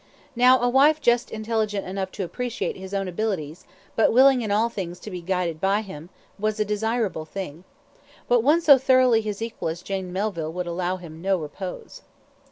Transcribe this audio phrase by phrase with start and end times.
[0.35, 3.65] Now a wife just intelligent enough to appreciate his own abilities,
[3.95, 7.65] but willing in all things to be guided by him, was a desirable thing;
[8.27, 12.01] but one so thoroughly his equal as Jane Melville would allow him no repose.